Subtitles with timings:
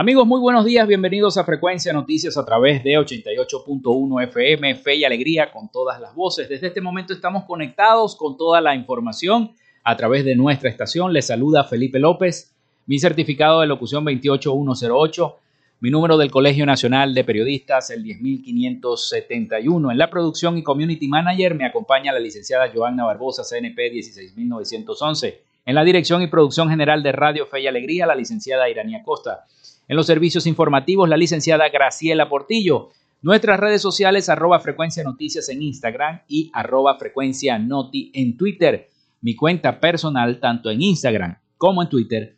[0.00, 5.04] Amigos, muy buenos días, bienvenidos a Frecuencia Noticias a través de 88.1 FM, Fe y
[5.04, 6.48] Alegría con todas las voces.
[6.48, 9.50] Desde este momento estamos conectados con toda la información
[9.84, 11.12] a través de nuestra estación.
[11.12, 15.36] Les saluda Felipe López, mi certificado de locución 28108,
[15.80, 19.90] mi número del Colegio Nacional de Periodistas el 10571.
[19.90, 25.49] En la producción y community manager me acompaña la licenciada Joanna Barbosa, CNP 16911.
[25.70, 29.44] En la dirección y producción general de Radio Fe y Alegría, la licenciada Iranía Costa.
[29.86, 32.88] En los servicios informativos, la licenciada Graciela Portillo.
[33.22, 38.88] Nuestras redes sociales, arroba frecuencia noticias en Instagram y arroba frecuencia noti en Twitter.
[39.20, 42.36] Mi cuenta personal, tanto en Instagram como en Twitter,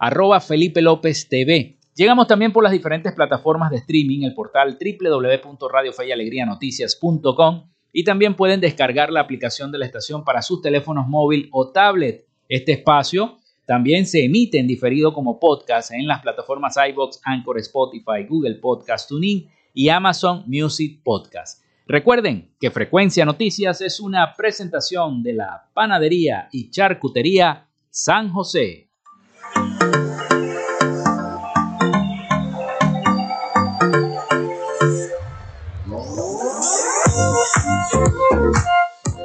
[0.00, 1.76] arroba Felipe López TV.
[1.94, 9.12] Llegamos también por las diferentes plataformas de streaming, el portal www.radiofeyalegrianoticias.com y también pueden descargar
[9.12, 12.26] la aplicación de la estación para sus teléfonos móvil o tablet.
[12.48, 18.24] Este espacio también se emite en diferido como podcast en las plataformas iBox, Anchor, Spotify,
[18.28, 21.64] Google Podcast Tuning y Amazon Music Podcast.
[21.88, 28.88] Recuerden que Frecuencia Noticias es una presentación de la Panadería y Charcutería San José.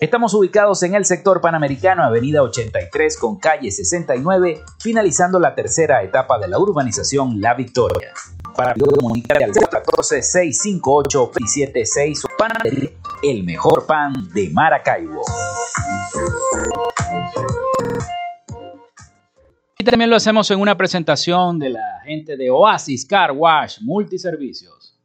[0.00, 6.36] Estamos ubicados en el sector panamericano, avenida 83 con calle 69, finalizando la tercera etapa
[6.40, 8.12] de la urbanización La Victoria.
[8.56, 12.90] Para comunicar al 014-658-276 Panadería,
[13.22, 15.22] el mejor pan de Maracaibo.
[19.78, 24.98] Y también lo hacemos en una presentación de la gente de Oasis Car Wash Multiservicios.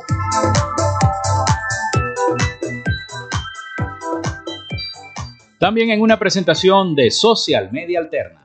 [5.65, 8.44] También en una presentación de Social Media Alterna.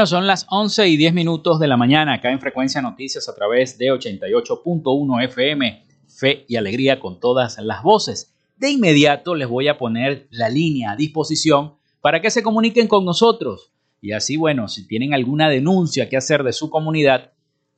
[0.00, 3.34] Bueno, son las 11 y 10 minutos de la mañana acá en Frecuencia Noticias a
[3.34, 8.34] través de 88.1 FM, Fe y Alegría con todas las voces.
[8.56, 13.04] De inmediato les voy a poner la línea a disposición para que se comuniquen con
[13.04, 17.32] nosotros y así, bueno, si tienen alguna denuncia que hacer de su comunidad,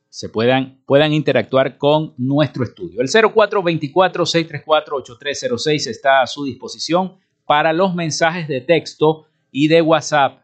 [0.09, 3.01] se puedan, puedan interactuar con nuestro estudio.
[3.01, 7.17] El 0424-634-8306 está a su disposición
[7.47, 10.42] para los mensajes de texto y de WhatsApp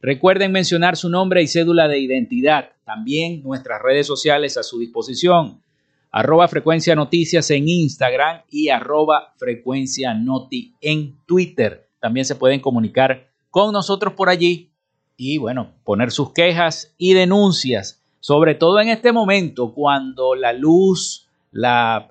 [0.00, 2.70] Recuerden mencionar su nombre y cédula de identidad.
[2.84, 5.62] También nuestras redes sociales a su disposición.
[6.10, 11.88] Arroba frecuencia noticias en Instagram y arroba frecuencia noti en Twitter.
[12.00, 14.70] También se pueden comunicar con nosotros por allí
[15.16, 21.28] y bueno, poner sus quejas y denuncias, sobre todo en este momento cuando la luz,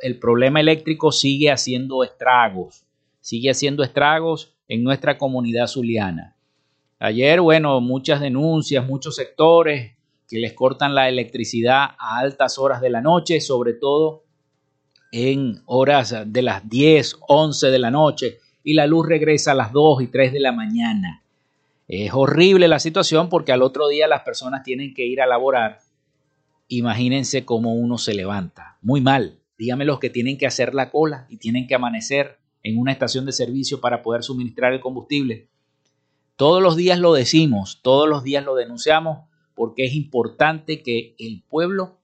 [0.02, 2.84] el problema eléctrico sigue haciendo estragos,
[3.22, 6.35] sigue haciendo estragos en nuestra comunidad zuliana.
[7.00, 9.96] Ayer, bueno, muchas denuncias, muchos sectores
[10.28, 14.24] que les cortan la electricidad a altas horas de la noche, sobre todo
[15.12, 19.72] en horas de las 10, 11 de la noche, y la luz regresa a las
[19.72, 21.22] 2 y 3 de la mañana.
[21.88, 25.80] Es horrible la situación porque al otro día las personas tienen que ir a laborar.
[26.68, 28.78] Imagínense cómo uno se levanta.
[28.82, 29.40] Muy mal.
[29.58, 33.26] Dígame los que tienen que hacer la cola y tienen que amanecer en una estación
[33.26, 35.48] de servicio para poder suministrar el combustible.
[36.36, 41.44] Todos los días lo decimos, todos los días lo denunciamos, porque es importante que el
[41.48, 42.02] pueblo,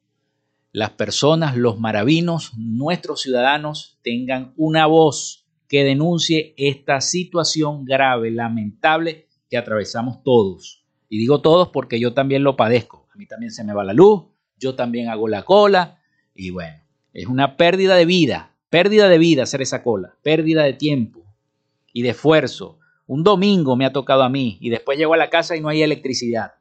[0.71, 9.27] las personas, los maravinos, nuestros ciudadanos tengan una voz que denuncie esta situación grave, lamentable
[9.49, 10.85] que atravesamos todos.
[11.09, 13.07] Y digo todos porque yo también lo padezco.
[13.13, 14.23] A mí también se me va la luz,
[14.57, 15.99] yo también hago la cola
[16.33, 16.81] y bueno,
[17.13, 21.25] es una pérdida de vida, pérdida de vida hacer esa cola, pérdida de tiempo
[21.91, 22.79] y de esfuerzo
[23.11, 25.67] un domingo me ha tocado a mí y después llego a la casa y no
[25.67, 26.53] hay electricidad.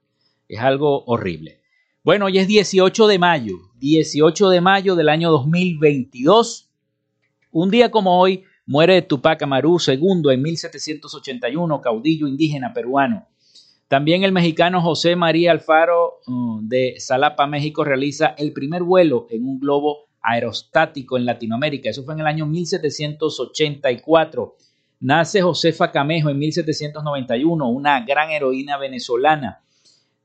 [0.48, 1.60] Es algo horrible.
[2.02, 6.68] Bueno, hoy es 18 de mayo, 18 de mayo del año 2022.
[7.52, 13.28] Un día como hoy muere Tupac Amaru II en 1781, caudillo indígena peruano.
[13.86, 19.46] También el mexicano José María Alfaro uh, de Salapa, México, realiza el primer vuelo en
[19.46, 21.90] un globo aerostático en Latinoamérica.
[21.90, 24.56] Eso fue en el año 1784.
[25.02, 29.62] Nace Josefa Camejo en 1791, una gran heroína venezolana.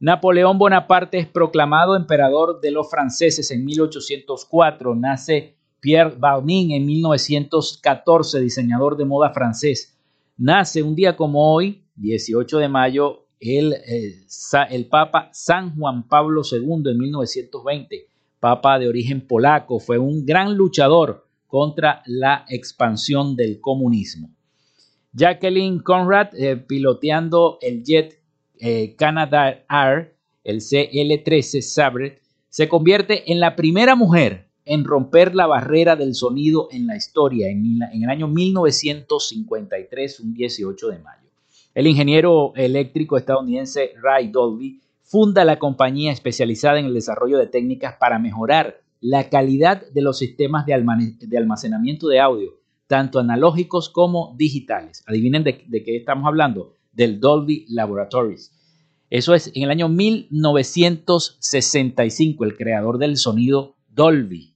[0.01, 4.93] Napoleón Bonaparte es proclamado emperador de los franceses en 1804.
[4.95, 9.97] Nace Pierre Balmain en 1914, diseñador de moda francés.
[10.35, 14.25] Nace un día como hoy, 18 de mayo, eh,
[14.69, 18.07] el Papa San Juan Pablo II en 1920,
[18.41, 24.34] Papa de origen polaco, fue un gran luchador contra la expansión del comunismo.
[25.15, 28.19] Jacqueline Conrad eh, piloteando el jet
[28.59, 30.13] eh, Canada Air,
[30.43, 36.67] el CL-13 Sabre, se convierte en la primera mujer en romper la barrera del sonido
[36.69, 41.29] en la historia en, en el año 1953, un 18 de mayo.
[41.73, 47.95] El ingeniero eléctrico estadounidense Ray Dolby funda la compañía especializada en el desarrollo de técnicas
[47.99, 55.03] para mejorar la calidad de los sistemas de almacenamiento de audio tanto analógicos como digitales.
[55.07, 58.51] Adivinen de, qué estamos hablando, del Dolby Laboratories.
[59.09, 64.53] Eso es en el año 1965, el creador del sonido Dolby.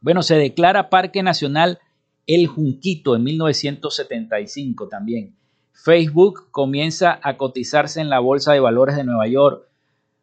[0.00, 1.78] Bueno, se declara Parque Nacional
[2.26, 5.36] El Junquito en 1975 también.
[5.72, 9.66] Facebook comienza a cotizarse en la Bolsa de Valores de Nueva York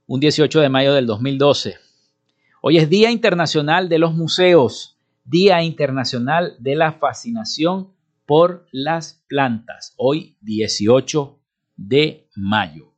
[0.08, 1.76] un 18 de mayo del 2012.
[2.62, 4.98] Hoy es Día Internacional de los Museos.
[5.32, 7.94] Día Internacional de la Fascinación
[8.26, 11.40] por las Plantas, hoy 18
[11.78, 12.92] de mayo.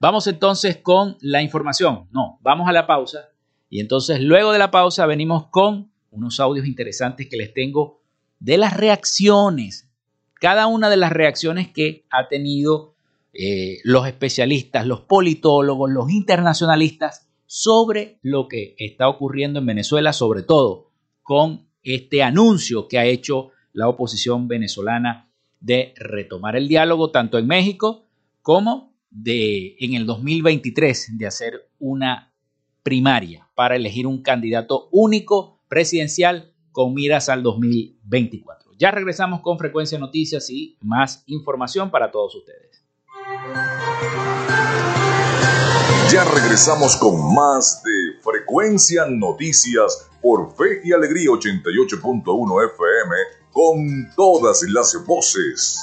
[0.00, 2.08] Vamos entonces con la información.
[2.10, 3.28] No, vamos a la pausa
[3.70, 8.00] y entonces luego de la pausa venimos con unos audios interesantes que les tengo
[8.40, 9.88] de las reacciones,
[10.34, 12.96] cada una de las reacciones que ha tenido
[13.32, 20.42] eh, los especialistas, los politólogos, los internacionalistas sobre lo que está ocurriendo en Venezuela, sobre
[20.42, 20.88] todo
[21.22, 25.30] con este anuncio que ha hecho la oposición venezolana
[25.60, 28.06] de retomar el diálogo tanto en México
[28.42, 32.32] como de en el 2023 de hacer una
[32.82, 38.72] primaria para elegir un candidato único presidencial con miras al 2024.
[38.78, 42.84] Ya regresamos con frecuencia noticias y más información para todos ustedes.
[46.12, 47.97] Ya regresamos con más de
[48.30, 53.16] frecuencia noticias por Fe y Alegría 88.1 FM
[53.52, 55.78] con todas las voces.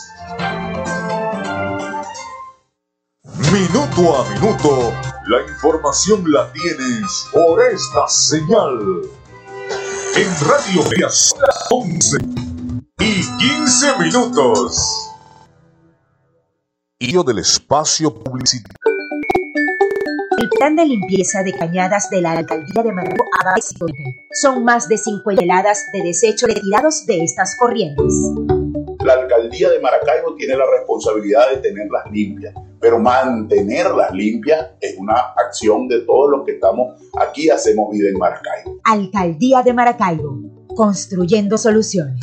[3.51, 4.93] Minuto a minuto
[5.27, 9.01] La información la tienes por esta señal.
[10.15, 11.33] En Radio Díaz
[11.71, 12.17] 11
[12.99, 15.11] y 15 minutos.
[16.99, 18.94] Del espacio publicitario.
[20.37, 23.85] El plan de limpieza de cañadas de la alcaldía de Maracaibo avanza.
[24.31, 28.13] Son más de 50 heladas de desecho retirados de estas corrientes.
[29.05, 35.15] La alcaldía de Maracaibo tiene la responsabilidad de tenerlas limpias, pero mantenerlas limpias es una
[35.37, 38.77] acción de todos los que estamos aquí, hacemos vida en Maracaibo.
[38.83, 40.37] Alcaldía de Maracaibo,
[40.75, 42.19] construyendo soluciones.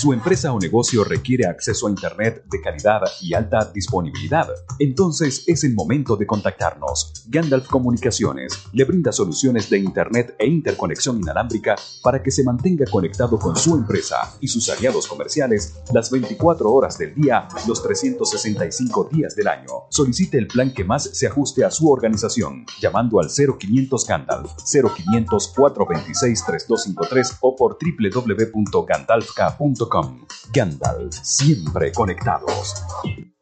[0.00, 4.48] Su empresa o negocio requiere acceso a Internet de calidad y alta disponibilidad.
[4.78, 7.26] Entonces es el momento de contactarnos.
[7.28, 13.38] Gandalf Comunicaciones le brinda soluciones de Internet e interconexión inalámbrica para que se mantenga conectado
[13.38, 19.36] con su empresa y sus aliados comerciales las 24 horas del día, los 365 días
[19.36, 19.84] del año.
[19.90, 25.52] Solicite el plan que más se ajuste a su organización llamando al 0500 Gandalf 0500
[25.54, 29.89] 426 3253 o por www.gandalfk.com
[30.52, 32.74] Gandalf, siempre conectados.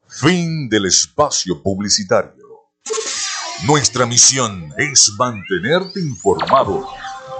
[0.08, 2.46] Fin del espacio publicitario.
[3.66, 6.88] Nuestra misión es mantenerte informado.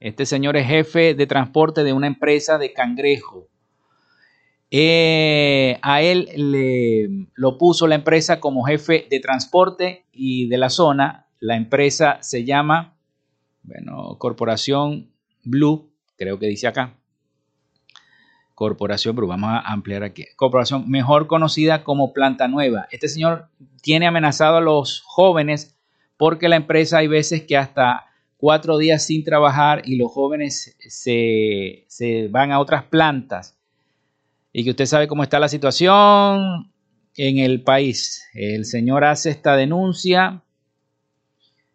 [0.00, 3.48] Este señor es jefe de transporte de una empresa de cangrejo
[4.74, 10.70] eh, a él le lo puso la empresa como jefe de transporte y de la
[10.70, 12.96] zona La empresa se llama,
[13.64, 15.10] bueno, Corporación
[15.44, 16.94] Blue, creo que dice acá.
[18.54, 20.24] Corporación Blue, vamos a ampliar aquí.
[20.36, 22.88] Corporación mejor conocida como Planta Nueva.
[22.90, 23.48] Este señor
[23.82, 25.76] tiene amenazado a los jóvenes
[26.16, 28.06] porque la empresa hay veces que hasta
[28.38, 33.58] cuatro días sin trabajar y los jóvenes se, se van a otras plantas
[34.52, 36.72] y que usted sabe cómo está la situación
[37.16, 38.24] en el país.
[38.34, 40.42] El señor hace esta denuncia,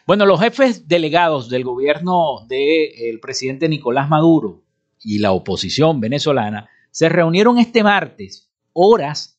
[0.06, 4.60] Bueno, los jefes delegados del gobierno del presidente Nicolás Maduro
[5.02, 9.38] y la oposición venezolana se reunieron este martes, horas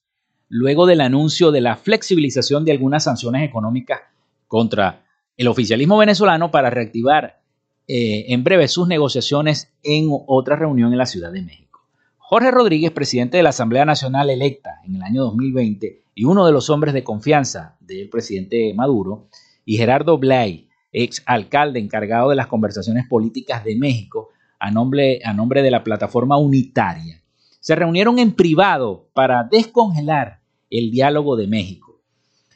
[0.50, 4.00] luego del anuncio de la flexibilización de algunas sanciones económicas
[4.48, 5.06] contra
[5.38, 7.42] el oficialismo venezolano para reactivar
[7.88, 11.82] eh, en breve sus negociaciones en otra reunión en la Ciudad de México.
[12.18, 16.52] Jorge Rodríguez, presidente de la Asamblea Nacional electa en el año 2020 y uno de
[16.52, 19.28] los hombres de confianza del presidente Maduro,
[19.66, 24.30] y Gerardo Blay, ex alcalde encargado de las conversaciones políticas de México,
[24.60, 27.22] a nombre, a nombre de la plataforma unitaria,
[27.60, 32.02] se reunieron en privado para descongelar el diálogo de México.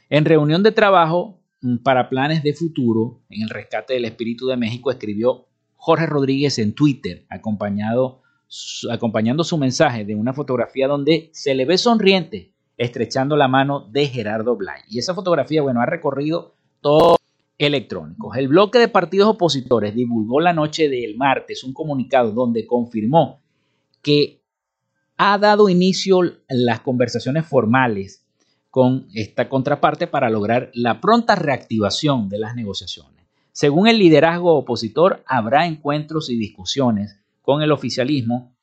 [0.08, 4.56] En reunión de trabajo mm, para planes de futuro en el rescate del espíritu de
[4.56, 8.22] México, escribió Jorge Rodríguez en Twitter, acompañado,
[8.90, 14.06] acompañando su mensaje de una fotografía donde se le ve sonriente, estrechando la mano de
[14.06, 14.82] Gerardo Blay.
[14.88, 16.54] Y esa fotografía, bueno, ha recorrido
[17.58, 18.36] electrónicos.
[18.36, 23.40] El bloque de partidos opositores divulgó la noche del martes un comunicado donde confirmó
[24.02, 24.40] que
[25.16, 28.24] ha dado inicio las conversaciones formales
[28.70, 33.26] con esta contraparte para lograr la pronta reactivación de las negociaciones.
[33.52, 38.54] Según el liderazgo opositor, habrá encuentros y discusiones con el oficialismo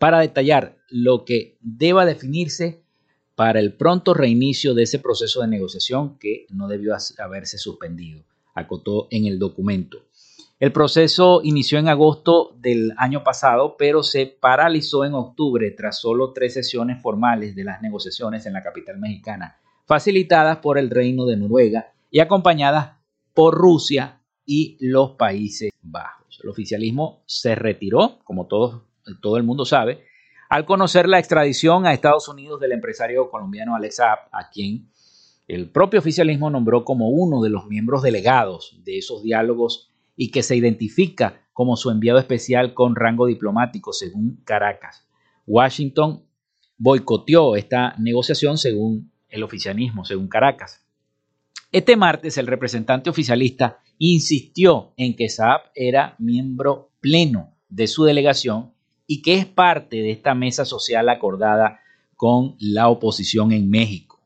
[0.00, 2.82] para detallar lo que deba definirse
[3.38, 9.06] para el pronto reinicio de ese proceso de negociación que no debió haberse suspendido, acotó
[9.12, 9.98] en el documento.
[10.58, 16.32] El proceso inició en agosto del año pasado, pero se paralizó en octubre tras solo
[16.32, 21.36] tres sesiones formales de las negociaciones en la capital mexicana, facilitadas por el Reino de
[21.36, 22.96] Noruega y acompañadas
[23.34, 26.40] por Rusia y los Países Bajos.
[26.42, 28.82] El oficialismo se retiró, como todos,
[29.22, 30.07] todo el mundo sabe,
[30.48, 34.90] al conocer la extradición a Estados Unidos del empresario colombiano Alex Saab, a quien
[35.46, 40.42] el propio oficialismo nombró como uno de los miembros delegados de esos diálogos y que
[40.42, 45.06] se identifica como su enviado especial con rango diplomático, según Caracas.
[45.46, 46.24] Washington
[46.76, 50.84] boicoteó esta negociación según el oficialismo, según Caracas.
[51.72, 58.72] Este martes el representante oficialista insistió en que Saab era miembro pleno de su delegación
[59.08, 61.80] y que es parte de esta mesa social acordada
[62.14, 64.20] con la oposición en México.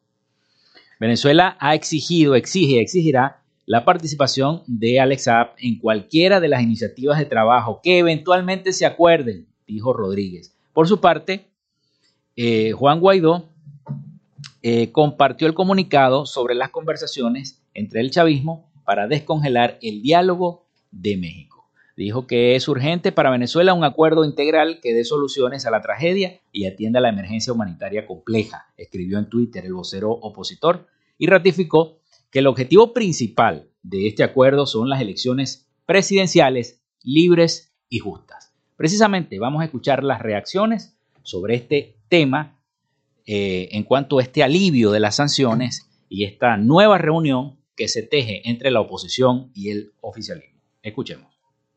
[1.01, 7.19] Venezuela ha exigido, exige exigirá la participación de Alex Saab en cualquiera de las iniciativas
[7.19, 10.55] de trabajo que eventualmente se acuerden, dijo Rodríguez.
[10.73, 11.47] Por su parte,
[12.37, 13.49] eh, Juan Guaidó
[14.63, 21.17] eh, compartió el comunicado sobre las conversaciones entre el chavismo para descongelar el diálogo de
[21.17, 21.52] México.
[21.97, 26.41] Dijo que es urgente para Venezuela un acuerdo integral que dé soluciones a la tragedia
[26.51, 30.87] y atienda la emergencia humanitaria compleja, escribió en Twitter el vocero opositor
[31.19, 31.99] y ratificó
[32.31, 38.55] que el objetivo principal de este acuerdo son las elecciones presidenciales libres y justas.
[38.77, 42.59] Precisamente vamos a escuchar las reacciones sobre este tema
[43.27, 48.03] eh, en cuanto a este alivio de las sanciones y esta nueva reunión que se
[48.03, 50.61] teje entre la oposición y el oficialismo.
[50.83, 51.32] Escuchemos.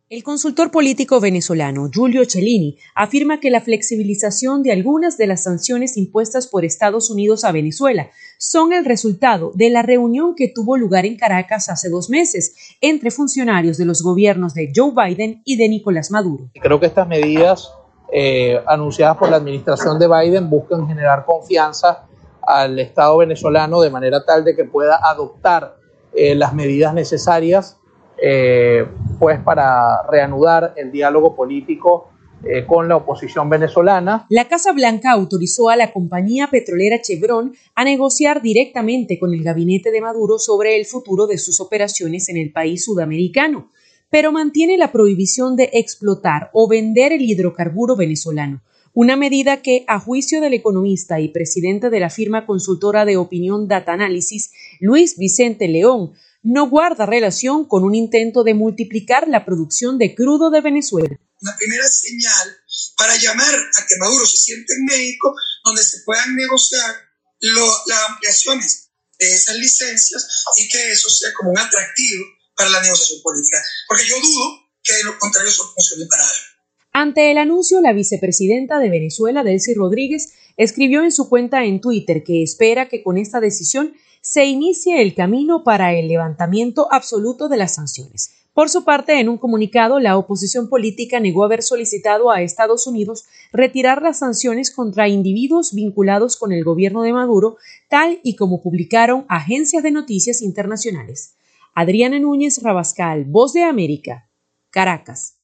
[0.08, 5.98] El consultor político venezolano Giulio Cellini afirma que la flexibilización de algunas de las sanciones
[5.98, 11.08] impuestas por Estados Unidos a Venezuela son el resultado de la reunión que tuvo lugar
[11.08, 15.70] en Caracas hace dos meses entre funcionarios de los gobiernos de Joe Biden y de
[15.70, 16.52] Nicolás Maduro.
[16.54, 17.74] Creo que estas medidas
[18.13, 22.06] eh, anunciadas por la administración de Biden buscan generar confianza
[22.44, 25.78] al Estado venezolano de manera tal de que pueda adoptar
[26.13, 27.80] eh, las medidas necesarias
[28.22, 28.88] eh,
[29.19, 32.10] pues para reanudar el diálogo político
[32.43, 34.25] eh, con la oposición venezolana.
[34.30, 39.89] La Casa Blanca autorizó a la compañía petrolera Chevron a negociar directamente con el gabinete
[39.89, 43.71] de Maduro sobre el futuro de sus operaciones en el país sudamericano,
[44.10, 48.62] pero mantiene la prohibición de explotar o vender el hidrocarburo venezolano
[48.95, 53.67] una medida que, a juicio del economista y presidente de la firma consultora de opinión
[53.67, 56.13] Data Analysis, Luis Vicente León,
[56.45, 61.10] no guarda relación con un intento de multiplicar la producción de crudo de Venezuela.
[61.41, 62.55] Una primera señal
[62.97, 66.95] para llamar a que Maduro se siente en México, donde se puedan negociar
[67.39, 70.27] las ampliaciones de esas licencias
[70.58, 72.23] y que eso sea como un atractivo
[72.55, 73.58] para la negociación política.
[73.88, 76.45] Porque yo dudo que de lo contrario eso funcione para algo.
[76.93, 82.23] Ante el anuncio, la vicepresidenta de Venezuela, Delcy Rodríguez, escribió en su cuenta en Twitter
[82.23, 83.95] que espera que con esta decisión
[84.26, 88.32] se inicie el camino para el levantamiento absoluto de las sanciones.
[88.56, 93.26] Por su parte, en un comunicado, la oposición política negó haber solicitado a Estados Unidos
[93.54, 97.58] retirar las sanciones contra individuos vinculados con el gobierno de Maduro,
[97.88, 101.36] tal y como publicaron agencias de noticias internacionales.
[101.76, 104.28] Adriana Núñez Rabascal, Voz de América,
[104.72, 105.35] Caracas.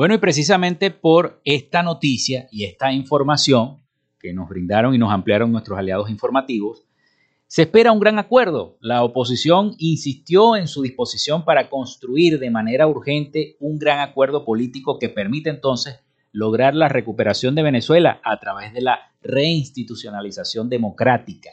[0.00, 3.82] Bueno, y precisamente por esta noticia y esta información
[4.18, 6.86] que nos brindaron y nos ampliaron nuestros aliados informativos,
[7.46, 8.78] se espera un gran acuerdo.
[8.80, 14.98] La oposición insistió en su disposición para construir de manera urgente un gran acuerdo político
[14.98, 16.00] que permite entonces
[16.32, 21.50] lograr la recuperación de Venezuela a través de la reinstitucionalización democrática.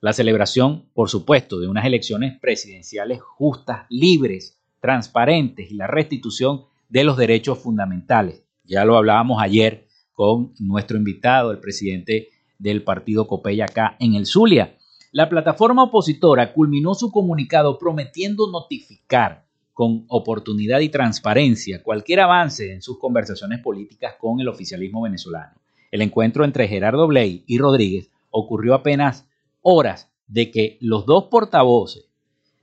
[0.00, 7.04] La celebración, por supuesto, de unas elecciones presidenciales justas, libres, transparentes y la restitución de
[7.04, 8.44] los derechos fundamentales.
[8.64, 12.28] Ya lo hablábamos ayer con nuestro invitado, el presidente
[12.58, 14.76] del partido Copella acá en el Zulia.
[15.10, 22.82] La plataforma opositora culminó su comunicado prometiendo notificar con oportunidad y transparencia cualquier avance en
[22.82, 25.54] sus conversaciones políticas con el oficialismo venezolano.
[25.90, 29.26] El encuentro entre Gerardo Bley y Rodríguez ocurrió apenas
[29.62, 32.11] horas de que los dos portavoces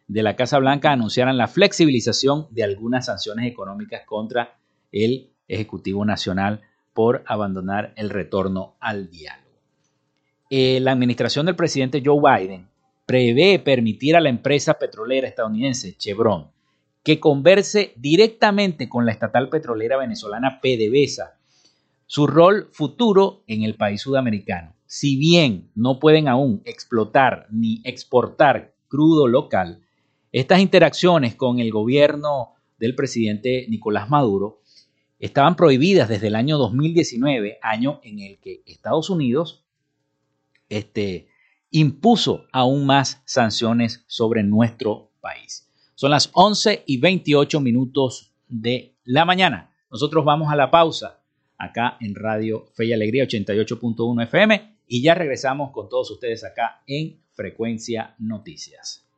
[0.09, 4.57] de la Casa Blanca anunciaran la flexibilización de algunas sanciones económicas contra
[4.91, 6.61] el Ejecutivo Nacional
[6.95, 9.47] por abandonar el retorno al diálogo.
[10.49, 12.67] Eh, la administración del presidente Joe Biden
[13.05, 16.47] prevé permitir a la empresa petrolera estadounidense Chevron
[17.03, 21.37] que converse directamente con la estatal petrolera venezolana PDVSA
[22.07, 24.73] su rol futuro en el país sudamericano.
[24.87, 29.83] Si bien no pueden aún explotar ni exportar crudo local,
[30.31, 34.61] estas interacciones con el gobierno del presidente Nicolás Maduro
[35.19, 39.65] estaban prohibidas desde el año 2019, año en el que Estados Unidos
[40.69, 41.27] este,
[41.71, 45.67] impuso aún más sanciones sobre nuestro país.
[45.95, 49.73] Son las 11 y 28 minutos de la mañana.
[49.91, 51.21] Nosotros vamos a la pausa
[51.57, 56.81] acá en Radio Fe y Alegría 88.1 FM y ya regresamos con todos ustedes acá
[56.87, 59.08] en Frecuencia Noticias.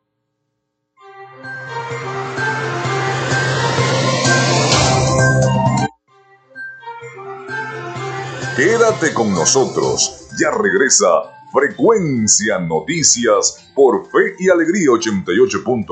[8.56, 11.08] Quédate con nosotros, ya regresa
[11.52, 15.86] Frecuencia Noticias por Fe y Alegría 88.1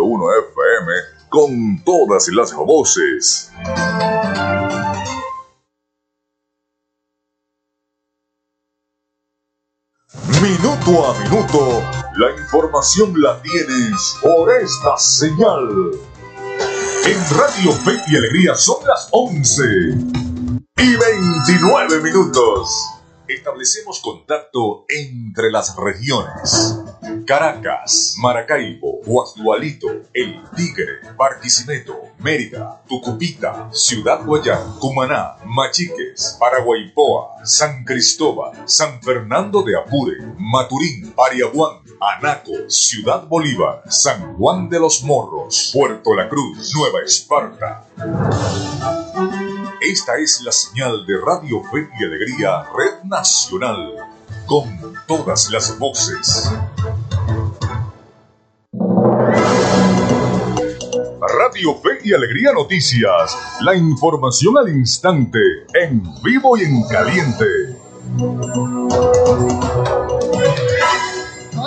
[0.52, 0.92] FM
[1.30, 3.52] con todas las voces.
[10.42, 11.84] Minuto a minuto,
[12.18, 15.92] la información la tienes por esta señal.
[17.06, 19.64] En Radio Fe y Alegría son las 11
[20.78, 22.99] y 29 minutos.
[23.30, 26.80] Establecemos contacto entre las regiones.
[27.28, 38.68] Caracas, Maracaibo, Guasdualito, El Tigre, Barquisimeto, Mérida, Tucupita, Ciudad Guayán, Cumaná, Machiques, Paraguaypoa, San Cristóbal,
[38.68, 46.16] San Fernando de Apure, Maturín, Pariaguán, Anaco, Ciudad Bolívar, San Juan de los Morros, Puerto
[46.16, 47.86] La Cruz, Nueva Esparta.
[49.82, 53.94] Esta es la señal de Radio Fe y Alegría, Red Nacional,
[54.46, 56.52] con todas las voces.
[61.22, 65.40] Radio Fe y Alegría Noticias, la información al instante,
[65.74, 67.46] en vivo y en caliente.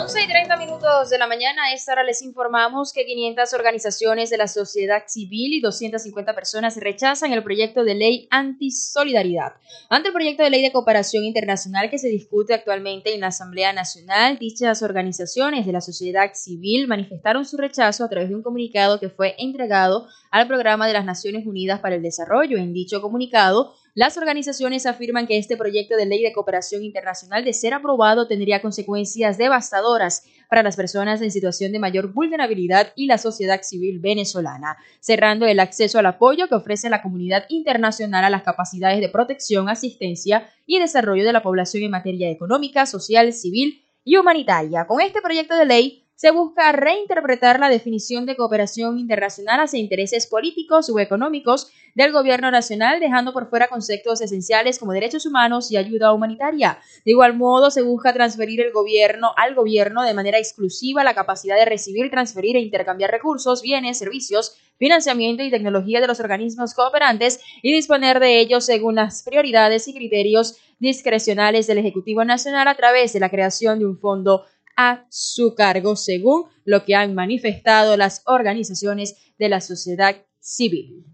[0.03, 4.31] 11 y 30 minutos de la mañana, a esta hora les informamos que 500 organizaciones
[4.31, 9.53] de la sociedad civil y 250 personas rechazan el proyecto de ley antisolidaridad.
[9.91, 13.73] Ante el proyecto de ley de cooperación internacional que se discute actualmente en la Asamblea
[13.73, 18.99] Nacional, dichas organizaciones de la sociedad civil manifestaron su rechazo a través de un comunicado
[18.99, 22.59] que fue entregado al Programa de las Naciones Unidas para el Desarrollo.
[22.59, 27.52] En dicho comunicado, Las organizaciones afirman que este proyecto de ley de cooperación internacional, de
[27.52, 33.18] ser aprobado, tendría consecuencias devastadoras para las personas en situación de mayor vulnerabilidad y la
[33.18, 38.44] sociedad civil venezolana, cerrando el acceso al apoyo que ofrece la comunidad internacional a las
[38.44, 44.16] capacidades de protección, asistencia y desarrollo de la población en materia económica, social, civil y
[44.16, 44.87] humanitaria.
[44.87, 50.27] Con este proyecto de ley, se busca reinterpretar la definición de cooperación internacional hacia intereses
[50.27, 55.77] políticos o económicos del gobierno nacional, dejando por fuera conceptos esenciales como derechos humanos y
[55.77, 56.79] ayuda humanitaria.
[57.05, 61.57] De igual modo, se busca transferir el gobierno al gobierno de manera exclusiva la capacidad
[61.57, 67.40] de recibir, transferir e intercambiar recursos, bienes, servicios, financiamiento y tecnología de los organismos cooperantes
[67.62, 73.12] y disponer de ellos según las prioridades y criterios discrecionales del Ejecutivo Nacional a través
[73.12, 74.44] de la creación de un fondo
[74.76, 81.04] a su cargo, según lo que han manifestado las organizaciones de la sociedad civil.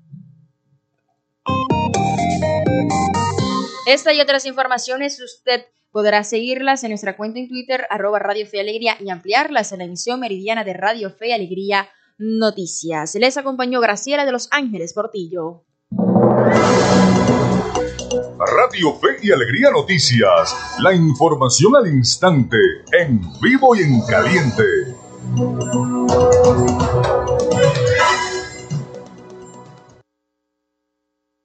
[3.86, 8.60] Esta y otras informaciones usted podrá seguirlas en nuestra cuenta en Twitter, arroba Radio Fe
[8.60, 13.14] Alegría, y ampliarlas en la emisión meridiana de Radio Fe Alegría Noticias.
[13.14, 15.64] Les acompañó Graciela de Los Ángeles Portillo.
[18.10, 20.54] Radio Fe y Alegría Noticias.
[20.80, 22.56] La información al instante,
[22.98, 24.64] en vivo y en caliente.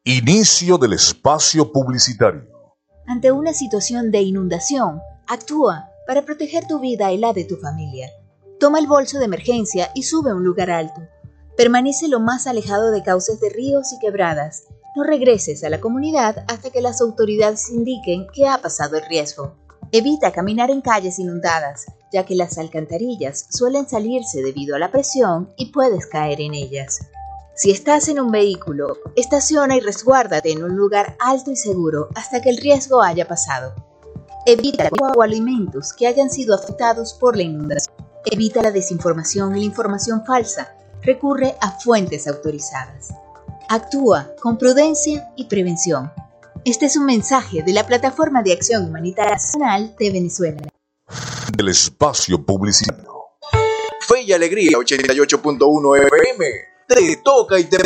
[0.06, 2.47] Inicio del espacio publicitario.
[3.08, 8.10] Ante una situación de inundación, actúa para proteger tu vida y la de tu familia.
[8.60, 11.02] Toma el bolso de emergencia y sube a un lugar alto.
[11.58, 14.63] Permanece lo más alejado de cauces de ríos y quebradas
[14.96, 19.56] no regreses a la comunidad hasta que las autoridades indiquen que ha pasado el riesgo.
[19.92, 25.54] Evita caminar en calles inundadas, ya que las alcantarillas suelen salirse debido a la presión
[25.58, 27.00] y puedes caer en ellas.
[27.56, 32.42] Si estás en un vehículo, estaciona y resguárdate en un lugar alto y seguro hasta
[32.42, 33.76] que el riesgo haya pasado.
[34.46, 37.96] Evita o alimentos que hayan sido afectados por la inundación.
[38.26, 40.76] Evita la desinformación y la información falsa.
[41.02, 43.14] Recurre a fuentes autorizadas.
[43.74, 46.12] Actúa con prudencia y prevención.
[46.64, 50.62] Este es un mensaje de la Plataforma de Acción Humanitaria Nacional de Venezuela.
[51.58, 53.10] Del espacio publicitario.
[54.08, 56.46] Fe y Alegría 88.1 FM.
[56.88, 57.78] Te toca y te...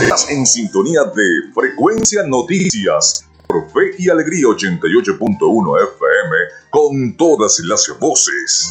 [0.00, 6.36] Estás en sintonía de Frecuencia Noticias por Fe y Alegría 88.1 FM
[6.70, 8.70] con todas las voces.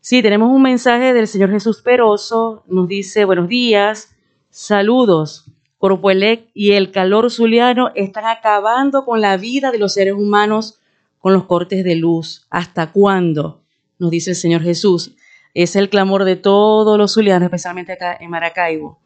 [0.00, 4.16] Sí, tenemos un mensaje del señor Jesús Peroso, nos dice buenos días,
[4.48, 5.44] saludos.
[5.76, 10.80] Corpoelec y el calor zuliano están acabando con la vida de los seres humanos
[11.18, 12.46] con los cortes de luz.
[12.48, 13.60] ¿Hasta cuándo?
[13.98, 15.14] Nos dice el Señor Jesús
[15.56, 18.98] es el clamor de todos los zulianos, especialmente acá en Maracaibo.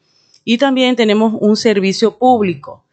[0.44, 2.84] Y también tenemos un servicio público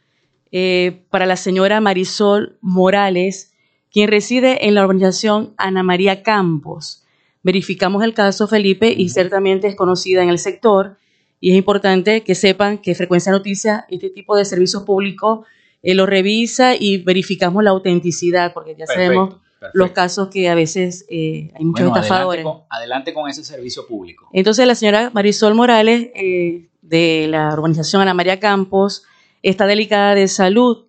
[0.51, 3.55] eh, para la señora Marisol Morales,
[3.91, 7.03] quien reside en la organización Ana María Campos.
[7.41, 10.97] Verificamos el caso, Felipe, y ciertamente es conocida en el sector.
[11.39, 15.47] Y es importante que sepan que Frecuencia Noticias, este tipo de servicios públicos,
[15.81, 19.37] eh, lo revisa y verificamos la autenticidad, porque ya sabemos
[19.73, 22.45] los casos que a veces eh, hay muchos estafadores.
[22.69, 24.29] Adelante con, ese servicio público.
[24.33, 29.03] Entonces, la señora Marisol Morales, eh, de la organización Ana María Campos,
[29.43, 30.85] está delicada de salud,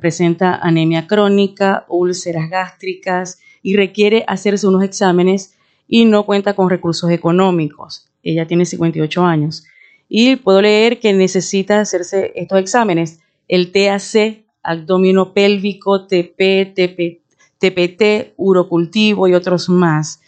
[0.00, 5.56] presenta anemia crónica, úlceras gástricas y requiere hacerse unos exámenes
[5.88, 8.08] y no cuenta con recursos económicos.
[8.22, 9.64] Ella tiene 58 años.
[10.08, 17.21] Y puedo leer que necesita hacerse estos exámenes, el TAC, abdomino pélvico, TP,
[17.62, 20.20] TPT, urocultivo y otros más.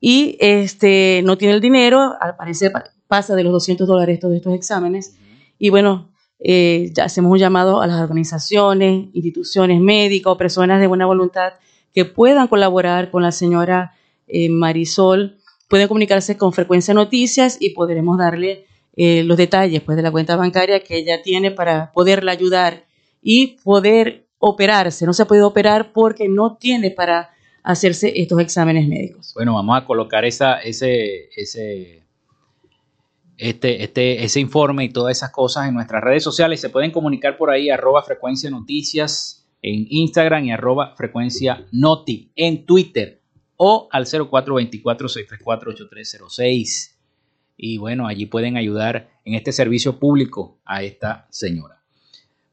[0.00, 2.72] Y este, no tiene el dinero, al parecer
[3.06, 5.16] pasa de los 200 dólares todos estos exámenes.
[5.58, 10.86] Y bueno, eh, ya hacemos un llamado a las organizaciones, instituciones médicas o personas de
[10.86, 11.52] buena voluntad
[11.92, 13.94] que puedan colaborar con la señora
[14.26, 15.36] eh, Marisol.
[15.68, 18.64] Pueden comunicarse con Frecuencia Noticias y podremos darle
[18.96, 22.86] eh, los detalles pues, de la cuenta bancaria que ella tiene para poderla ayudar
[23.22, 25.06] y poder operarse.
[25.06, 27.30] No se ha podido operar porque no tiene para
[27.62, 29.32] hacerse estos exámenes médicos.
[29.34, 32.02] Bueno, vamos a colocar ese, ese,
[33.36, 36.60] este, este, ese informe y todas esas cosas en nuestras redes sociales.
[36.60, 42.64] Se pueden comunicar por ahí, arroba frecuencia noticias en Instagram y arroba frecuencia noti en
[42.64, 43.20] Twitter
[43.56, 46.96] o al 0424-634-8306
[47.62, 51.79] y bueno, allí pueden ayudar en este servicio público a esta señora.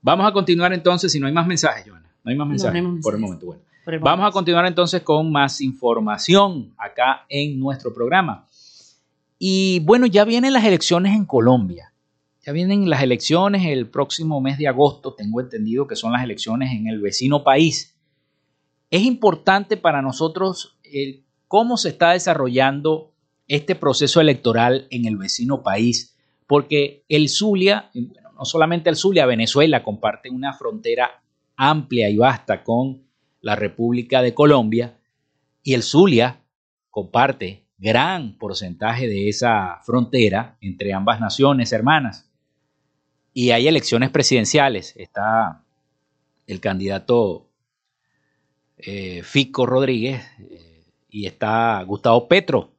[0.01, 2.09] Vamos a continuar entonces, si no hay más mensajes, Joana.
[2.23, 3.45] No hay más mensajes por el momento.
[3.45, 3.61] Bueno,
[4.01, 8.45] vamos a continuar entonces con más información acá en nuestro programa.
[9.39, 11.93] Y bueno, ya vienen las elecciones en Colombia.
[12.45, 16.71] Ya vienen las elecciones el próximo mes de agosto, tengo entendido que son las elecciones
[16.71, 17.95] en el vecino país.
[18.89, 23.11] Es importante para nosotros el cómo se está desarrollando
[23.47, 26.15] este proceso electoral en el vecino país,
[26.47, 27.89] porque el Zulia,
[28.37, 31.21] no solamente el Zulia, Venezuela comparte una frontera
[31.55, 33.03] amplia y vasta con
[33.41, 34.99] la República de Colombia,
[35.63, 36.41] y el Zulia
[36.89, 42.29] comparte gran porcentaje de esa frontera entre ambas naciones hermanas.
[43.33, 44.95] Y hay elecciones presidenciales.
[44.95, 45.63] Está
[46.47, 47.49] el candidato
[48.77, 52.77] eh, Fico Rodríguez eh, y está Gustavo Petro,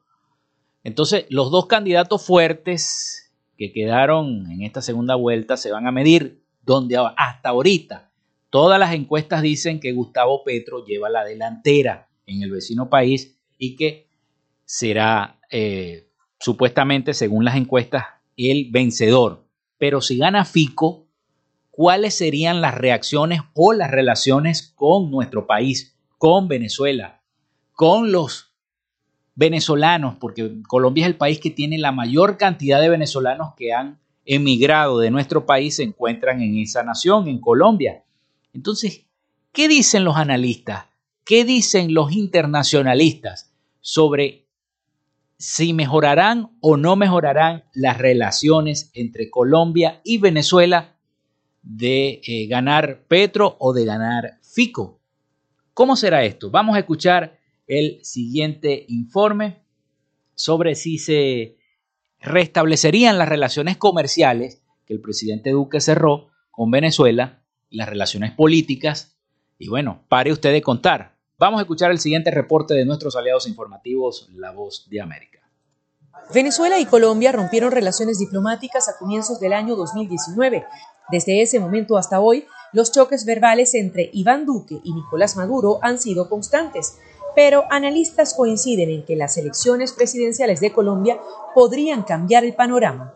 [0.83, 3.28] entonces, los dos candidatos fuertes
[3.59, 8.09] que quedaron en esta segunda vuelta se van a medir, donde hasta ahorita
[8.49, 13.75] todas las encuestas dicen que Gustavo Petro lleva la delantera en el vecino país y
[13.75, 14.07] que
[14.63, 16.07] será eh,
[16.39, 18.05] supuestamente, según las encuestas,
[18.37, 19.45] el vencedor.
[19.77, 21.07] Pero si gana Fico,
[21.69, 27.23] ¿cuáles serían las reacciones o las relaciones con nuestro país, con Venezuela,
[27.73, 28.48] con los
[29.39, 33.97] venezolanos, porque Colombia es el país que tiene la mayor cantidad de venezolanos que han
[34.25, 38.03] emigrado de nuestro país, se encuentran en esa nación, en Colombia.
[38.53, 39.05] Entonces,
[39.53, 40.87] ¿qué dicen los analistas?
[41.23, 44.45] ¿Qué dicen los internacionalistas sobre
[45.37, 50.97] si mejorarán o no mejorarán las relaciones entre Colombia y Venezuela
[51.61, 54.99] de eh, ganar Petro o de ganar Fico?
[55.73, 56.51] ¿Cómo será esto?
[56.51, 57.38] Vamos a escuchar
[57.69, 59.63] el siguiente informe
[60.33, 61.57] sobre si se
[62.19, 69.15] restablecerían las relaciones comerciales que el presidente Duque cerró con Venezuela, las relaciones políticas.
[69.59, 71.15] Y bueno, pare usted de contar.
[71.37, 75.39] Vamos a escuchar el siguiente reporte de nuestros aliados informativos, La Voz de América.
[76.33, 80.65] Venezuela y Colombia rompieron relaciones diplomáticas a comienzos del año 2019.
[81.11, 85.99] Desde ese momento hasta hoy, los choques verbales entre Iván Duque y Nicolás Maduro han
[85.99, 86.97] sido constantes
[87.35, 91.19] pero analistas coinciden en que las elecciones presidenciales de Colombia
[91.53, 93.13] podrían cambiar el panorama.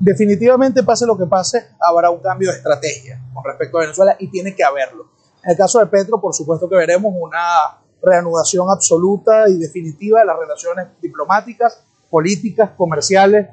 [0.00, 4.30] Definitivamente, pase lo que pase, habrá un cambio de estrategia con respecto a Venezuela y
[4.30, 5.06] tiene que haberlo.
[5.42, 10.26] En el caso de Petro, por supuesto que veremos una reanudación absoluta y definitiva de
[10.26, 13.48] las relaciones diplomáticas, políticas, comerciales.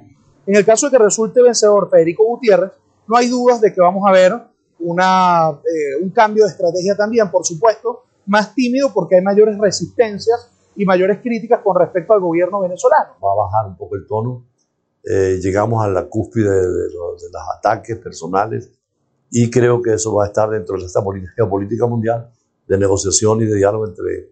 [0.46, 2.72] En el caso de que resulte vencedor Federico Gutiérrez,
[3.08, 4.34] no hay dudas de que vamos a ver
[4.80, 10.50] una, eh, un cambio de estrategia también, por supuesto, más tímido porque hay mayores resistencias
[10.76, 13.14] y mayores críticas con respecto al gobierno venezolano.
[13.24, 14.46] Va a bajar un poco el tono.
[15.04, 18.72] Eh, llegamos a la cúspide de, los, ataques personales
[19.30, 22.32] y creo que eso va a estar dentro de esta política, política mundial
[22.68, 24.32] de negociación y de diálogo entre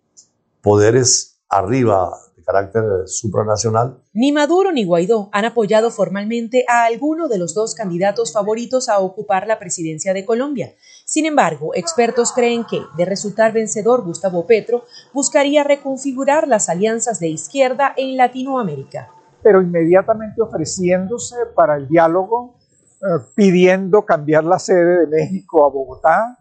[0.62, 4.02] poderes arriba de carácter supranacional.
[4.14, 9.00] Ni Maduro ni Guaidó han apoyado formalmente a alguno de los dos candidatos favoritos a
[9.00, 10.74] ocupar la presidencia de Colombia.
[11.12, 17.28] Sin embargo, expertos creen que, de resultar vencedor Gustavo Petro, buscaría reconfigurar las alianzas de
[17.28, 19.10] izquierda en Latinoamérica.
[19.44, 22.56] Pero inmediatamente ofreciéndose para el diálogo,
[23.02, 26.38] eh, pidiendo cambiar la sede de México a Bogotá,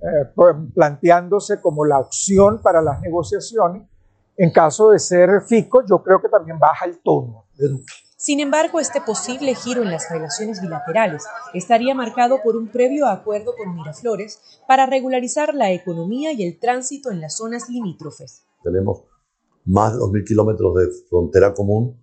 [0.00, 0.30] eh,
[0.72, 3.88] planteándose como la opción para las negociaciones.
[4.36, 8.01] En caso de ser Fico, yo creo que también baja el tono de Duque.
[8.22, 13.52] Sin embargo, este posible giro en las relaciones bilaterales estaría marcado por un previo acuerdo
[13.56, 18.44] con Miraflores para regularizar la economía y el tránsito en las zonas limítrofes.
[18.62, 19.02] Tenemos
[19.64, 21.96] más de 2.000 kilómetros de frontera común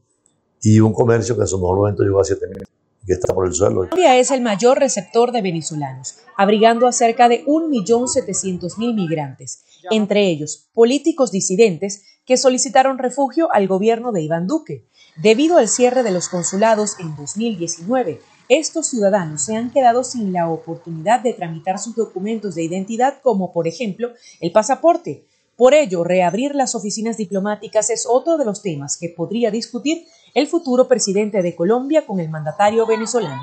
[0.62, 2.66] y un comercio que en su mejor momento llegó a 7.000
[3.08, 3.88] que está por el suelo.
[3.88, 10.68] Colombia es el mayor receptor de venezolanos, abrigando a cerca de 1.700.000 migrantes, entre ellos
[10.74, 14.86] políticos disidentes que solicitaron refugio al gobierno de Iván Duque.
[15.22, 20.50] Debido al cierre de los consulados en 2019, estos ciudadanos se han quedado sin la
[20.50, 25.26] oportunidad de tramitar sus documentos de identidad como por ejemplo el pasaporte.
[25.58, 30.06] Por ello, reabrir las oficinas diplomáticas es otro de los temas que podría discutir
[30.36, 33.42] el futuro presidente de Colombia con el mandatario venezolano.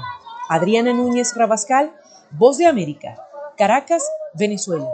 [0.49, 1.93] Adriana Núñez Rabascal,
[2.31, 3.19] Voz de América,
[3.59, 4.03] Caracas,
[4.33, 4.89] Venezuela.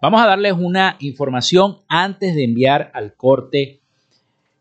[0.00, 3.80] Vamos a darles una información antes de enviar al corte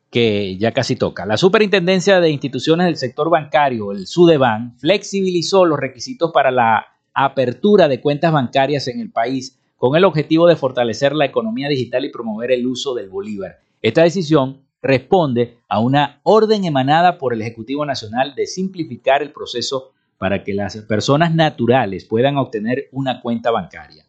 [0.10, 1.28] que ya casi toca.
[1.28, 7.88] La Superintendencia de Instituciones del Sector Bancario, el SUDEBAN, flexibilizó los requisitos para la apertura
[7.88, 12.12] de cuentas bancarias en el país con el objetivo de fortalecer la economía digital y
[12.12, 13.60] promover el uso del bolívar.
[13.84, 19.92] Esta decisión responde a una orden emanada por el Ejecutivo Nacional de simplificar el proceso
[20.18, 24.08] para que las personas naturales puedan obtener una cuenta bancaria.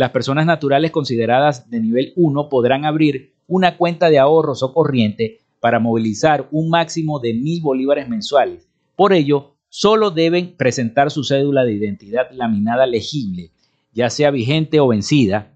[0.00, 5.40] Las personas naturales consideradas de nivel 1 podrán abrir una cuenta de ahorros o corriente
[5.60, 8.66] para movilizar un máximo de mil bolívares mensuales.
[8.96, 13.50] Por ello, solo deben presentar su cédula de identidad laminada legible,
[13.92, 15.52] ya sea vigente o vencida,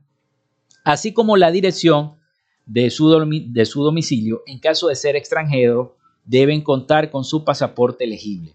[0.84, 2.16] así como la dirección
[2.66, 3.09] de su,
[3.49, 4.42] de su domicilio.
[4.45, 8.53] En caso de ser extranjero, deben contar con su pasaporte legible.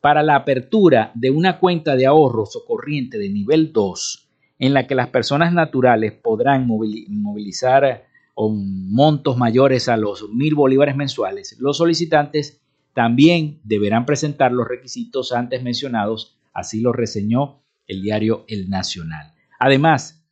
[0.00, 4.21] Para la apertura de una cuenta de ahorros o corriente de nivel 2,
[4.62, 8.06] en la que las personas naturales podrán movilizar
[8.36, 12.62] montos mayores a los mil bolívares mensuales, los solicitantes
[12.94, 19.32] también deberán presentar los requisitos antes mencionados, así lo reseñó el diario El Nacional.
[19.58, 20.24] Además,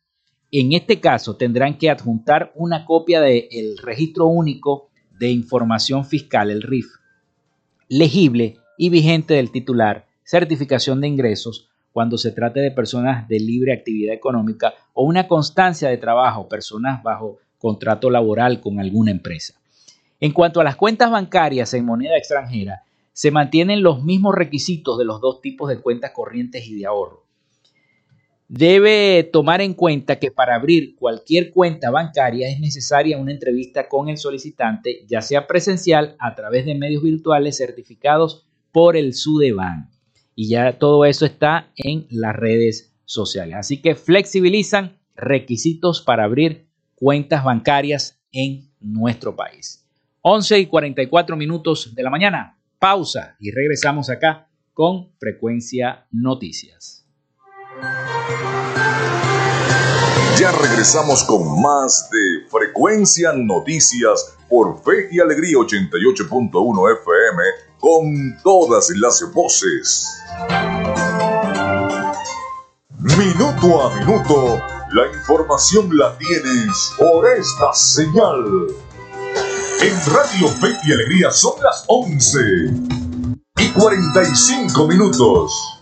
[0.49, 6.61] en este caso tendrán que adjuntar una copia del registro único de información fiscal, el
[6.61, 6.87] RIF,
[7.89, 13.73] legible y vigente del titular, certificación de ingresos, cuando se trate de personas de libre
[13.73, 19.53] actividad económica o una constancia de trabajo, personas bajo contrato laboral con alguna empresa.
[20.19, 22.83] En cuanto a las cuentas bancarias en moneda extranjera,
[23.13, 27.25] se mantienen los mismos requisitos de los dos tipos de cuentas corrientes y de ahorro.
[28.47, 34.09] Debe tomar en cuenta que para abrir cualquier cuenta bancaria es necesaria una entrevista con
[34.09, 39.89] el solicitante, ya sea presencial a través de medios virtuales certificados por el SUDEBAN.
[40.41, 43.57] Y ya todo eso está en las redes sociales.
[43.59, 46.65] Así que flexibilizan requisitos para abrir
[46.95, 49.85] cuentas bancarias en nuestro país.
[50.21, 52.57] 11 y 44 minutos de la mañana.
[52.79, 57.05] Pausa y regresamos acá con Frecuencia Noticias.
[60.39, 68.89] Ya regresamos con más de Frecuencia Noticias por Fe y Alegría 88.1 FM con todas
[68.95, 70.07] las voces.
[72.99, 74.61] Minuto a minuto
[74.93, 78.67] la información la tienes por esta señal.
[79.81, 82.39] En Radio Fe y Alegría son las 11
[83.57, 85.80] y 45 minutos.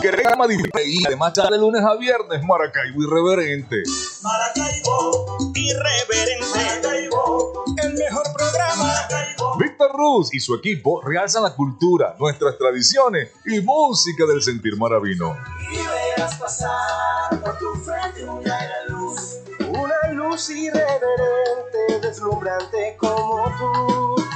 [0.00, 0.46] Programa
[0.84, 3.82] y además de lunes a viernes, Maracaibo Irreverente.
[4.22, 6.46] Maracaibo Irreverente.
[6.54, 8.84] Maracaibo, el mejor programa.
[8.84, 14.76] Maracaibo Víctor Ruz y su equipo realzan la cultura, nuestras tradiciones y música del sentir
[14.76, 15.36] maravino.
[15.72, 19.38] Y verás pasar por tu frente una gran luz,
[19.68, 24.27] una luz irreverente, deslumbrante como tú.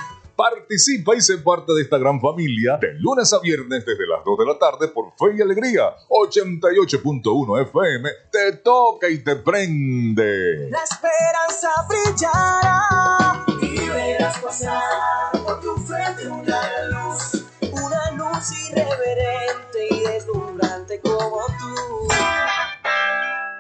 [0.43, 4.39] Participa y sé parte de esta gran familia de lunes a viernes desde las 2
[4.41, 8.11] de la tarde por Fe y Alegría 88.1 FM.
[8.29, 10.69] Te toca y te prende.
[10.69, 20.01] La esperanza brillará y verás pasar por tu frente una luz, una luz irreverente y
[20.01, 22.09] deslumbrante como tú.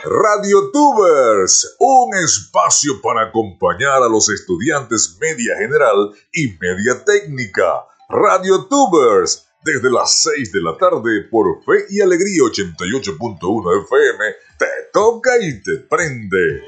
[0.05, 7.85] Radio Tubers, un espacio para acompañar a los estudiantes media general y media técnica.
[8.09, 14.25] Radio Tubers, desde las 6 de la tarde por Fe y Alegría 88.1 FM,
[14.59, 16.63] te toca y te prende.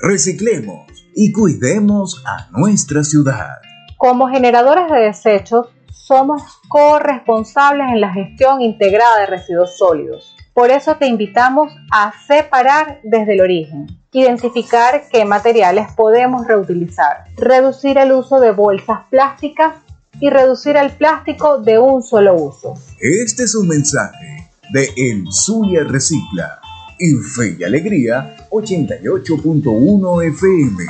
[0.00, 3.56] Reciclemos y cuidemos a nuestra ciudad.
[3.96, 5.68] Como generadores de desechos,
[6.08, 10.34] somos corresponsables en la gestión integrada de residuos sólidos.
[10.54, 17.98] Por eso te invitamos a separar desde el origen, identificar qué materiales podemos reutilizar, reducir
[17.98, 19.74] el uso de bolsas plásticas
[20.18, 22.72] y reducir el plástico de un solo uso.
[22.98, 26.58] Este es un mensaje de El Zulia Recicla
[26.98, 30.84] y Fe y Alegría 88.1 FM.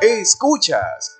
[0.00, 1.19] Escuchas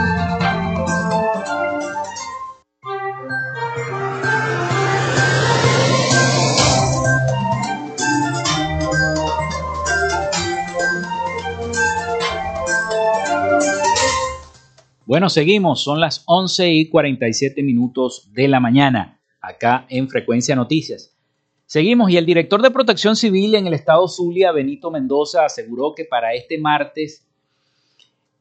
[15.11, 21.13] Bueno, seguimos, son las 11 y 47 minutos de la mañana, acá en Frecuencia Noticias.
[21.65, 26.05] Seguimos y el director de Protección Civil en el estado Zulia, Benito Mendoza, aseguró que
[26.05, 27.27] para este martes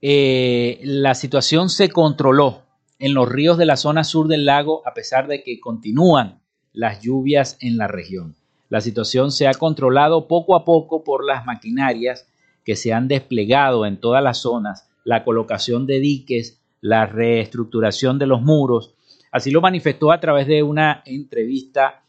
[0.01, 2.63] eh, la situación se controló
[3.01, 6.41] en los ríos de la zona sur del lago a pesar de que continúan
[6.73, 8.37] las lluvias en la región.
[8.69, 12.29] La situación se ha controlado poco a poco por las maquinarias
[12.65, 18.27] que se han desplegado en todas las zonas, la colocación de diques, la reestructuración de
[18.27, 18.95] los muros.
[19.31, 22.03] Así lo manifestó a través de una entrevista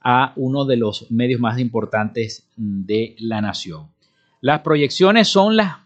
[0.00, 3.88] a uno de los medios más importantes de la nación.
[4.40, 5.78] Las proyecciones son las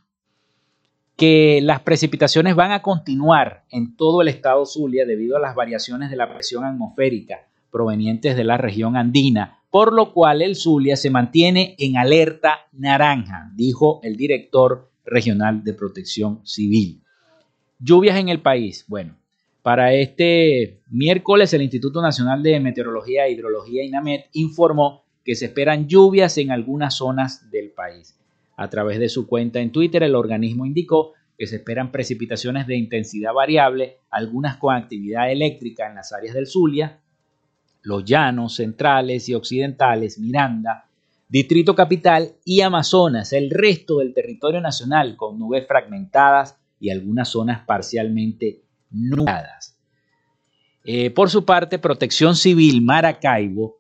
[1.17, 6.11] que las precipitaciones van a continuar en todo el estado Zulia debido a las variaciones
[6.11, 11.11] de la presión atmosférica provenientes de la región andina, por lo cual el Zulia se
[11.11, 17.03] mantiene en alerta naranja, dijo el director regional de protección civil.
[17.85, 18.87] Lluvias en el país.
[18.89, 19.15] Bueno,
[19.61, 25.87] para este miércoles el Instituto Nacional de Meteorología e Hidrología INAMET informó que se esperan
[25.87, 28.19] lluvias en algunas zonas del país.
[28.57, 32.77] A través de su cuenta en Twitter, el organismo indicó que se esperan precipitaciones de
[32.77, 37.01] intensidad variable, algunas con actividad eléctrica en las áreas del Zulia,
[37.83, 40.87] los llanos centrales y occidentales, Miranda,
[41.29, 47.65] Distrito Capital y Amazonas, el resto del territorio nacional con nubes fragmentadas y algunas zonas
[47.67, 49.79] parcialmente nubladas.
[50.85, 53.79] Eh, por su parte, Protección Civil Maracaibo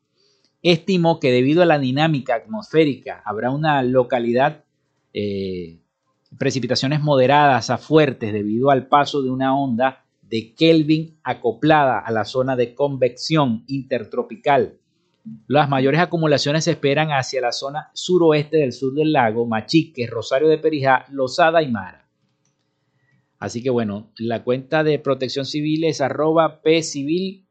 [0.63, 4.65] estimó que debido a la dinámica atmosférica habrá una localidad,
[5.13, 5.81] eh,
[6.39, 12.25] precipitaciones moderadas a fuertes debido al paso de una onda de Kelvin acoplada a la
[12.25, 14.79] zona de convección intertropical.
[15.47, 20.49] Las mayores acumulaciones se esperan hacia la zona suroeste del sur del lago, Machique, Rosario
[20.49, 22.04] de Perijá, Lozada y Mara.
[23.45, 27.45] Así que bueno, la cuenta de protección civil es arroba pcivil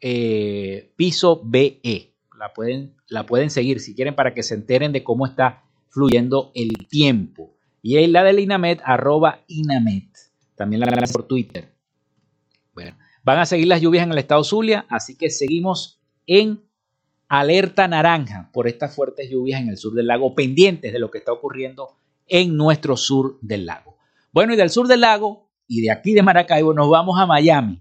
[0.00, 2.14] eh, piso BE.
[2.38, 6.50] La pueden, la pueden seguir si quieren para que se enteren de cómo está fluyendo
[6.54, 7.54] el tiempo.
[7.82, 10.08] Y es la del INAMET, arroba INAMET.
[10.54, 11.74] También la gracias por Twitter.
[12.72, 16.62] Bueno, van a seguir las lluvias en el estado Zulia, así que seguimos en
[17.28, 21.18] alerta naranja por estas fuertes lluvias en el sur del lago, pendientes de lo que
[21.18, 23.93] está ocurriendo en nuestro sur del lago.
[24.34, 27.80] Bueno, y del sur del lago y de aquí de Maracaibo nos vamos a Miami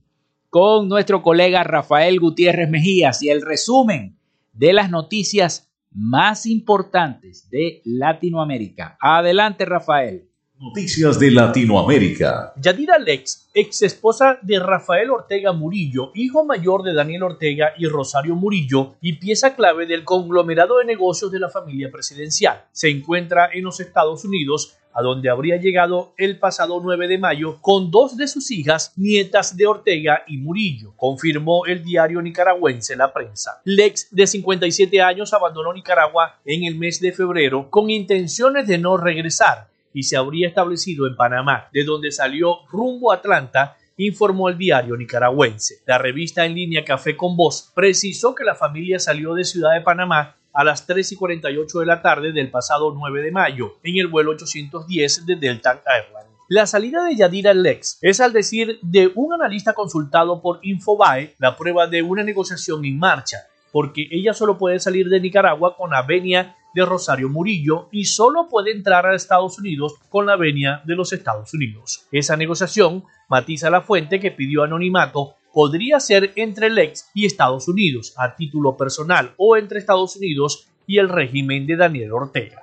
[0.52, 4.20] con nuestro colega Rafael Gutiérrez Mejías y el resumen
[4.52, 9.00] de las noticias más importantes de Latinoamérica.
[9.02, 10.30] Adelante, Rafael.
[10.60, 12.54] Noticias de Latinoamérica.
[12.62, 18.36] Yadira Lex, ex esposa de Rafael Ortega Murillo, hijo mayor de Daniel Ortega y Rosario
[18.36, 23.64] Murillo, y pieza clave del conglomerado de negocios de la familia presidencial, se encuentra en
[23.64, 28.28] los Estados Unidos a donde habría llegado el pasado 9 de mayo con dos de
[28.28, 33.62] sus hijas, nietas de Ortega y Murillo, confirmó el diario nicaragüense La Prensa.
[33.66, 38.98] Lex, de 57 años, abandonó Nicaragua en el mes de febrero con intenciones de no
[38.98, 44.58] regresar y se habría establecido en Panamá, de donde salió rumbo a Atlanta informó el
[44.58, 45.82] diario nicaragüense.
[45.86, 49.82] La revista en línea Café con Voz precisó que la familia salió de Ciudad de
[49.82, 53.98] Panamá a las 3 y 48 de la tarde del pasado 9 de mayo en
[53.98, 56.34] el vuelo 810 de Delta Airlines.
[56.50, 61.56] La salida de Yadira Lex es, al decir de un analista consultado por Infobae, la
[61.56, 63.38] prueba de una negociación en marcha,
[63.72, 68.48] porque ella solo puede salir de Nicaragua con la venia de Rosario Murillo y solo
[68.50, 72.06] puede entrar a Estados Unidos con la venia de los Estados Unidos.
[72.12, 77.68] Esa negociación, matiza la fuente que pidió anonimato, podría ser entre el ex y Estados
[77.68, 82.60] Unidos a título personal o entre Estados Unidos y el régimen de Daniel Ortega.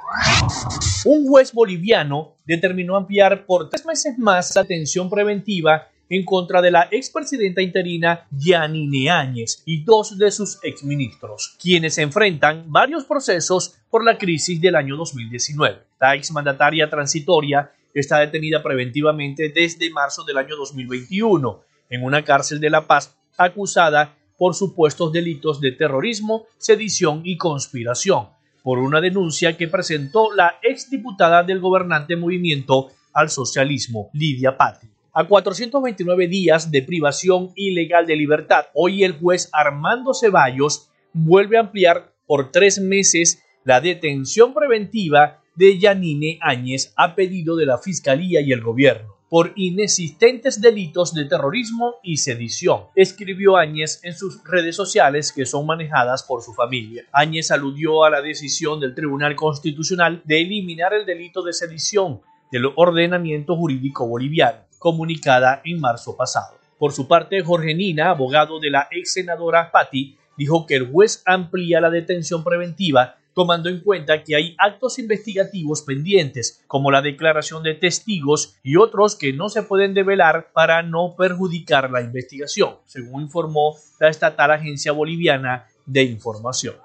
[1.06, 6.72] Un juez boliviano determinó ampliar por tres meses más la atención preventiva en contra de
[6.72, 14.04] la expresidenta interina Yanine Áñez y dos de sus exministros, quienes enfrentan varios procesos por
[14.04, 15.78] la crisis del año 2019.
[16.00, 22.70] La exmandataria transitoria está detenida preventivamente desde marzo del año 2021 en una cárcel de
[22.70, 28.28] La Paz acusada por supuestos delitos de terrorismo, sedición y conspiración,
[28.62, 34.86] por una denuncia que presentó la exdiputada del gobernante Movimiento al Socialismo, Lidia Patti.
[35.12, 41.60] A 429 días de privación ilegal de libertad, hoy el juez Armando Ceballos vuelve a
[41.60, 48.40] ampliar por tres meses la detención preventiva de Yanine Áñez a pedido de la Fiscalía
[48.40, 54.74] y el Gobierno por inexistentes delitos de terrorismo y sedición, escribió Áñez en sus redes
[54.74, 57.04] sociales que son manejadas por su familia.
[57.12, 62.20] Áñez aludió a la decisión del Tribunal Constitucional de eliminar el delito de sedición
[62.50, 66.58] del ordenamiento jurídico boliviano, comunicada en marzo pasado.
[66.76, 71.22] Por su parte, Jorge Nina, abogado de la ex senadora Patti, dijo que el juez
[71.24, 77.62] amplía la detención preventiva tomando en cuenta que hay actos investigativos pendientes, como la declaración
[77.62, 83.22] de testigos y otros que no se pueden develar para no perjudicar la investigación, según
[83.22, 86.76] informó la estatal agencia boliviana de información.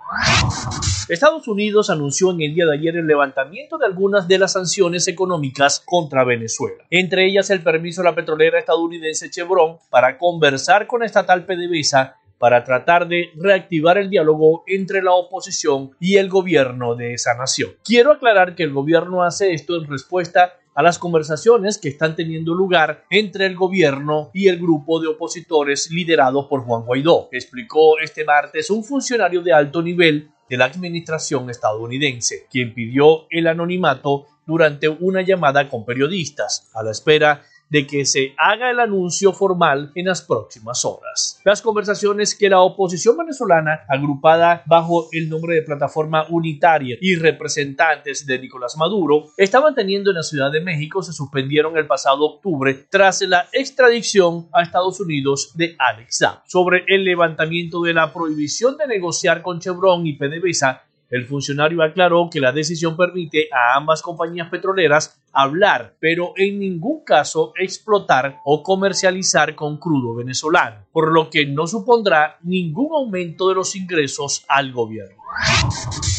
[1.07, 5.07] Estados Unidos anunció en el día de ayer el levantamiento de algunas de las sanciones
[5.07, 11.03] económicas contra Venezuela, entre ellas el permiso a la petrolera estadounidense Chevron para conversar con
[11.03, 17.13] estatal PDVSA para tratar de reactivar el diálogo entre la oposición y el gobierno de
[17.13, 17.71] esa nación.
[17.83, 22.53] Quiero aclarar que el gobierno hace esto en respuesta a las conversaciones que están teniendo
[22.53, 28.25] lugar entre el gobierno y el grupo de opositores liderado por Juan Guaidó, explicó este
[28.25, 34.89] martes un funcionario de alto nivel de la administración estadounidense, quien pidió el anonimato durante
[34.89, 40.05] una llamada con periodistas, a la espera de que se haga el anuncio formal en
[40.05, 41.39] las próximas horas.
[41.43, 48.25] Las conversaciones que la oposición venezolana, agrupada bajo el nombre de Plataforma Unitaria y representantes
[48.25, 52.73] de Nicolás Maduro, estaban teniendo en la Ciudad de México se suspendieron el pasado octubre
[52.89, 56.23] tras la extradición a Estados Unidos de Alex.
[56.45, 62.29] Sobre el levantamiento de la prohibición de negociar con Chevron y PDVSA, el funcionario aclaró
[62.31, 68.63] que la decisión permite a ambas compañías petroleras hablar, pero en ningún caso explotar o
[68.63, 74.71] comercializar con crudo venezolano, por lo que no supondrá ningún aumento de los ingresos al
[74.71, 75.17] gobierno.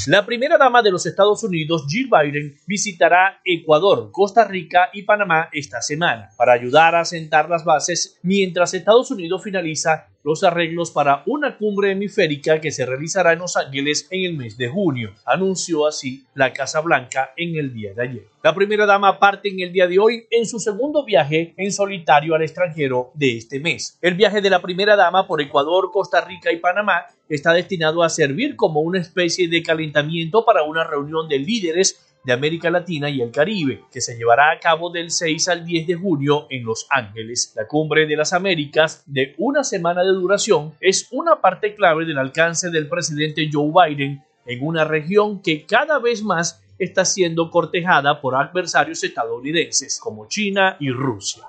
[0.06, 5.48] La primera dama de los Estados Unidos, Jill Biden, visitará Ecuador, Costa Rica y Panamá
[5.52, 11.22] esta semana para ayudar a sentar las bases mientras Estados Unidos finaliza los arreglos para
[11.26, 15.86] una cumbre hemisférica que se realizará en Los Ángeles en el mes de junio, anunció
[15.86, 18.26] así la Casa Blanca en el día de ayer.
[18.42, 22.34] La primera dama parte en el día de hoy en su segundo viaje en solitario
[22.34, 23.98] al extranjero de este mes.
[24.02, 28.08] El viaje de la primera dama por Ecuador, Costa Rica y Panamá está destinado a
[28.08, 33.22] servir como una especie de calentamiento para una reunión de líderes de América Latina y
[33.22, 36.86] el Caribe, que se llevará a cabo del 6 al 10 de junio en Los
[36.90, 37.52] Ángeles.
[37.54, 42.18] La Cumbre de las Américas, de una semana de duración, es una parte clave del
[42.18, 48.20] alcance del presidente Joe Biden en una región que cada vez más está siendo cortejada
[48.20, 51.44] por adversarios estadounidenses como China y Rusia.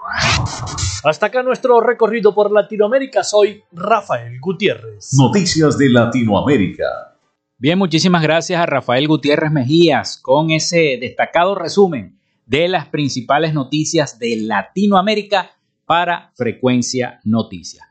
[1.03, 3.23] Hasta acá nuestro recorrido por Latinoamérica.
[3.23, 5.09] Soy Rafael Gutiérrez.
[5.13, 7.16] Noticias de Latinoamérica.
[7.60, 14.20] Bien, muchísimas gracias a Rafael Gutiérrez Mejías con ese destacado resumen de las principales noticias
[14.20, 15.49] de Latinoamérica
[15.88, 17.84] para Frecuencia Noticias.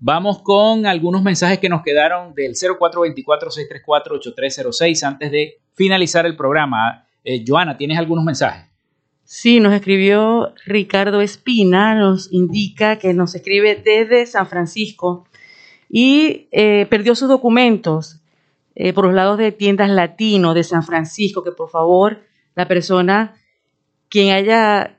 [0.00, 7.06] Vamos con algunos mensajes que nos quedaron del 0424-634-8306 antes de finalizar el programa.
[7.22, 8.64] Eh, Joana, ¿tienes algunos mensajes?
[9.22, 15.28] Sí, nos escribió Ricardo Espina, nos indica que nos escribe desde San Francisco
[15.88, 18.18] y eh, perdió sus documentos
[18.74, 22.20] eh, por los lados de tiendas latino de San Francisco, que por favor
[22.54, 23.34] la persona
[24.08, 24.98] quien haya